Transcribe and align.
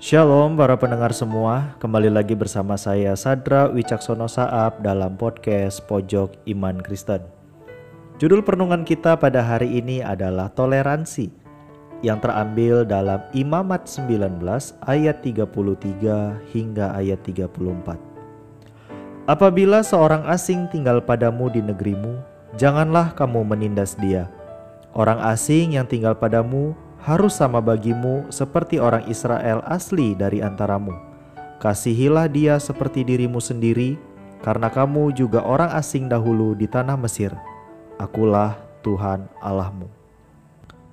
Shalom 0.00 0.56
para 0.56 0.80
pendengar 0.80 1.12
semua, 1.12 1.76
kembali 1.76 2.08
lagi 2.08 2.32
bersama 2.32 2.72
saya 2.80 3.12
Sadra 3.20 3.68
Wicaksono 3.68 4.32
Saab 4.32 4.80
dalam 4.80 5.20
podcast 5.20 5.84
Pojok 5.84 6.40
Iman 6.48 6.80
Kristen. 6.80 7.20
Judul 8.16 8.40
perenungan 8.40 8.88
kita 8.88 9.20
pada 9.20 9.44
hari 9.44 9.76
ini 9.76 10.00
adalah 10.00 10.48
toleransi 10.56 11.28
yang 12.00 12.16
terambil 12.16 12.88
dalam 12.88 13.20
Imamat 13.36 13.92
19 13.92 14.40
ayat 14.88 15.20
33 15.20 16.48
hingga 16.48 16.96
ayat 16.96 17.20
34. 17.20 19.28
Apabila 19.28 19.84
seorang 19.84 20.24
asing 20.32 20.64
tinggal 20.72 21.04
padamu 21.04 21.52
di 21.52 21.60
negerimu, 21.60 22.24
janganlah 22.56 23.12
kamu 23.12 23.44
menindas 23.44 24.00
dia. 24.00 24.32
Orang 24.96 25.20
asing 25.20 25.76
yang 25.76 25.84
tinggal 25.84 26.16
padamu 26.16 26.72
harus 27.00 27.36
sama 27.36 27.64
bagimu 27.64 28.28
seperti 28.28 28.76
orang 28.76 29.08
Israel 29.08 29.64
asli 29.64 30.12
dari 30.12 30.44
antaramu. 30.44 30.92
Kasihilah 31.60 32.28
dia 32.28 32.56
seperti 32.56 33.04
dirimu 33.04 33.40
sendiri, 33.40 33.96
karena 34.40 34.72
kamu 34.72 35.12
juga 35.12 35.44
orang 35.44 35.72
asing 35.76 36.08
dahulu 36.08 36.56
di 36.56 36.64
tanah 36.64 36.96
Mesir. 36.96 37.32
Akulah 38.00 38.56
Tuhan 38.80 39.28
Allahmu. 39.44 39.88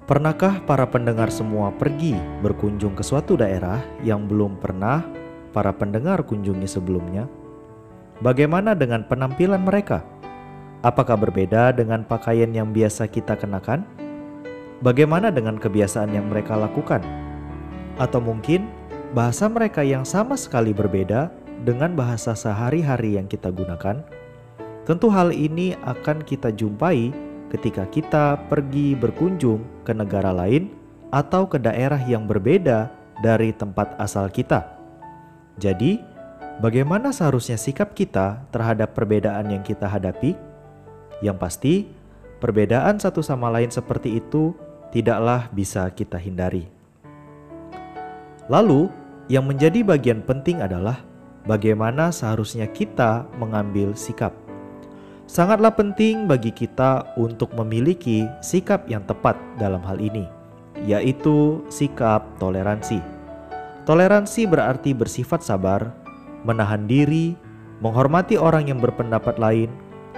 Pernahkah 0.08 0.64
para 0.64 0.88
pendengar 0.88 1.28
semua 1.28 1.72
pergi 1.76 2.16
berkunjung 2.40 2.96
ke 2.96 3.04
suatu 3.04 3.36
daerah 3.36 3.84
yang 4.04 4.24
belum 4.24 4.60
pernah 4.60 5.04
para 5.52 5.76
pendengar 5.76 6.24
kunjungi 6.24 6.68
sebelumnya? 6.68 7.28
Bagaimana 8.24 8.72
dengan 8.72 9.04
penampilan 9.04 9.64
mereka? 9.64 10.04
Apakah 10.80 11.20
berbeda 11.20 11.76
dengan 11.76 12.08
pakaian 12.08 12.48
yang 12.56 12.72
biasa 12.72 13.08
kita 13.12 13.36
kenakan? 13.36 14.07
Bagaimana 14.78 15.34
dengan 15.34 15.58
kebiasaan 15.58 16.14
yang 16.14 16.30
mereka 16.30 16.54
lakukan? 16.54 17.02
Atau 17.98 18.22
mungkin 18.22 18.70
bahasa 19.18 19.50
mereka 19.50 19.82
yang 19.82 20.06
sama 20.06 20.38
sekali 20.38 20.70
berbeda 20.70 21.34
dengan 21.66 21.98
bahasa 21.98 22.38
sehari-hari 22.38 23.18
yang 23.18 23.26
kita 23.26 23.50
gunakan? 23.50 24.06
Tentu 24.86 25.10
hal 25.10 25.34
ini 25.34 25.74
akan 25.82 26.22
kita 26.22 26.54
jumpai 26.54 27.10
ketika 27.50 27.90
kita 27.90 28.38
pergi 28.54 28.94
berkunjung 28.94 29.66
ke 29.82 29.98
negara 29.98 30.30
lain 30.30 30.70
atau 31.10 31.50
ke 31.50 31.58
daerah 31.58 31.98
yang 32.06 32.30
berbeda 32.30 32.94
dari 33.26 33.58
tempat 33.58 33.98
asal 33.98 34.30
kita. 34.30 34.78
Jadi, 35.58 35.98
bagaimana 36.62 37.10
seharusnya 37.10 37.58
sikap 37.58 37.98
kita 37.98 38.46
terhadap 38.54 38.94
perbedaan 38.94 39.50
yang 39.50 39.66
kita 39.66 39.90
hadapi? 39.90 40.38
Yang 41.26 41.38
pasti, 41.42 41.76
perbedaan 42.38 43.02
satu 43.02 43.26
sama 43.26 43.50
lain 43.50 43.74
seperti 43.74 44.22
itu 44.22 44.67
tidaklah 44.92 45.52
bisa 45.52 45.88
kita 45.92 46.16
hindari. 46.20 46.68
Lalu, 48.48 48.88
yang 49.28 49.44
menjadi 49.44 49.84
bagian 49.84 50.24
penting 50.24 50.64
adalah 50.64 51.04
bagaimana 51.44 52.16
seharusnya 52.16 52.68
kita 52.72 53.28
mengambil 53.36 53.92
sikap. 53.92 54.32
Sangatlah 55.28 55.76
penting 55.76 56.24
bagi 56.24 56.56
kita 56.56 57.04
untuk 57.20 57.52
memiliki 57.52 58.24
sikap 58.40 58.88
yang 58.88 59.04
tepat 59.04 59.36
dalam 59.60 59.84
hal 59.84 60.00
ini, 60.00 60.24
yaitu 60.88 61.60
sikap 61.68 62.24
toleransi. 62.40 63.04
Toleransi 63.84 64.48
berarti 64.48 64.96
bersifat 64.96 65.44
sabar, 65.44 65.92
menahan 66.48 66.88
diri, 66.88 67.36
menghormati 67.84 68.40
orang 68.40 68.72
yang 68.72 68.80
berpendapat 68.80 69.36
lain, 69.36 69.68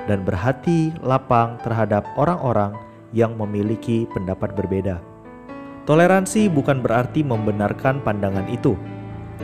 dan 0.06 0.22
berhati 0.22 0.94
lapang 1.02 1.58
terhadap 1.66 2.06
orang-orang 2.14 2.78
yang 3.16 3.36
memiliki 3.38 4.06
pendapat 4.14 4.54
berbeda. 4.54 5.02
Toleransi 5.90 6.54
bukan 6.54 6.86
berarti 6.86 7.26
membenarkan 7.26 8.04
pandangan 8.06 8.46
itu, 8.50 8.78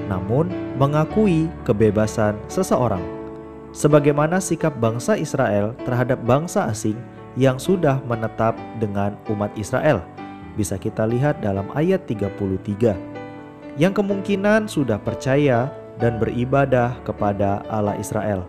namun 0.06 0.52
mengakui 0.78 1.50
kebebasan 1.66 2.38
seseorang, 2.46 3.02
sebagaimana 3.74 4.38
sikap 4.38 4.78
bangsa 4.78 5.18
Israel 5.18 5.74
terhadap 5.90 6.22
bangsa 6.22 6.70
asing 6.70 7.00
yang 7.34 7.58
sudah 7.58 7.98
menetap 8.06 8.54
dengan 8.78 9.18
umat 9.34 9.50
Israel. 9.58 10.06
Bisa 10.56 10.80
kita 10.80 11.04
lihat 11.04 11.42
dalam 11.44 11.68
ayat 11.74 12.08
33, 12.08 12.96
yang 13.76 13.92
kemungkinan 13.92 14.72
sudah 14.72 14.96
percaya 15.02 15.68
dan 16.00 16.16
beribadah 16.22 16.96
kepada 17.04 17.66
Allah 17.68 18.00
Israel. 18.00 18.48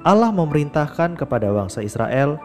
Allah 0.00 0.32
memerintahkan 0.32 1.20
kepada 1.20 1.52
bangsa 1.52 1.84
Israel 1.84 2.40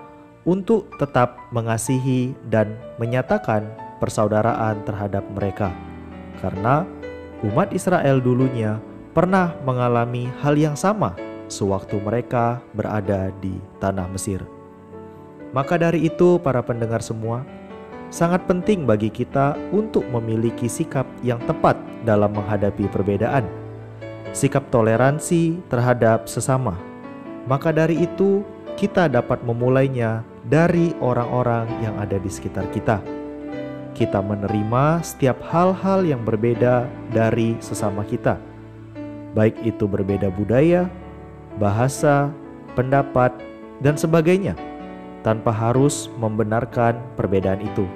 untuk 0.46 0.88
tetap 1.02 1.50
mengasihi 1.50 2.38
dan 2.48 2.78
menyatakan 3.02 3.66
persaudaraan 3.98 4.86
terhadap 4.86 5.26
mereka, 5.34 5.74
karena 6.40 6.86
umat 7.42 7.74
Israel 7.74 8.22
dulunya 8.22 8.78
pernah 9.12 9.58
mengalami 9.66 10.30
hal 10.46 10.54
yang 10.54 10.78
sama 10.78 11.18
sewaktu 11.50 11.98
mereka 11.98 12.62
berada 12.78 13.34
di 13.42 13.58
tanah 13.82 14.06
Mesir. 14.14 14.46
Maka 15.54 15.80
dari 15.80 16.06
itu, 16.06 16.38
para 16.42 16.60
pendengar 16.60 17.00
semua, 17.00 17.48
sangat 18.12 18.44
penting 18.44 18.84
bagi 18.84 19.08
kita 19.08 19.56
untuk 19.72 20.04
memiliki 20.12 20.68
sikap 20.68 21.08
yang 21.24 21.40
tepat 21.48 21.80
dalam 22.04 22.36
menghadapi 22.36 22.92
perbedaan, 22.92 23.48
sikap 24.36 24.68
toleransi 24.68 25.64
terhadap 25.72 26.28
sesama. 26.28 26.76
Maka 27.48 27.72
dari 27.72 28.04
itu, 28.04 28.44
kita 28.76 29.08
dapat 29.08 29.40
memulainya 29.48 30.28
dari 30.46 30.94
orang-orang 31.02 31.66
yang 31.82 31.98
ada 31.98 32.22
di 32.22 32.30
sekitar 32.30 32.70
kita. 32.70 33.02
Kita 33.96 34.20
menerima 34.20 35.02
setiap 35.02 35.40
hal-hal 35.50 36.04
yang 36.04 36.22
berbeda 36.28 36.84
dari 37.16 37.56
sesama 37.64 38.04
kita, 38.04 38.36
baik 39.32 39.56
itu 39.64 39.88
berbeda 39.88 40.28
budaya, 40.36 40.92
bahasa, 41.56 42.28
pendapat, 42.76 43.32
dan 43.80 43.96
sebagainya, 43.96 44.56
tanpa 45.24 45.52
harus 45.52 46.12
membenarkan 46.20 47.00
perbedaan 47.16 47.64
itu, 47.64 47.88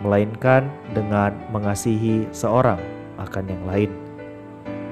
melainkan 0.00 0.72
dengan 0.96 1.36
mengasihi 1.52 2.24
seorang 2.32 2.80
akan 3.20 3.44
yang 3.44 3.64
lain. 3.68 3.90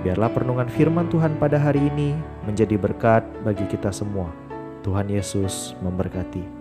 Biarlah 0.04 0.28
perenungan 0.28 0.68
firman 0.68 1.08
Tuhan 1.08 1.40
pada 1.40 1.56
hari 1.56 1.80
ini 1.88 2.12
menjadi 2.44 2.76
berkat 2.76 3.24
bagi 3.40 3.64
kita 3.64 3.88
semua. 3.88 4.28
Tuhan 4.84 5.08
Yesus 5.08 5.72
memberkati. 5.80 6.53